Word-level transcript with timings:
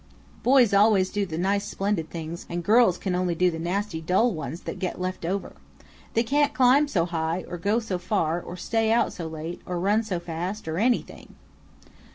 Boys 0.41 0.73
always 0.73 1.11
do 1.11 1.27
the 1.27 1.37
nice 1.37 1.63
splendid 1.63 2.09
things, 2.09 2.47
and 2.49 2.63
girls 2.63 2.97
can 2.97 3.13
only 3.13 3.35
do 3.35 3.51
the 3.51 3.59
nasty 3.59 4.01
dull 4.01 4.33
ones 4.33 4.61
that 4.61 4.79
get 4.79 4.99
left 4.99 5.23
over. 5.25 5.53
They 6.15 6.23
can't 6.23 6.55
climb 6.55 6.87
so 6.87 7.05
high, 7.05 7.45
or 7.47 7.59
go 7.59 7.77
so 7.77 7.99
far, 7.99 8.41
or 8.41 8.57
stay 8.57 8.91
out 8.91 9.13
so 9.13 9.27
late, 9.27 9.61
or 9.63 9.79
run 9.79 10.01
so 10.01 10.19
fast, 10.19 10.67
or 10.67 10.79
anything." 10.79 11.35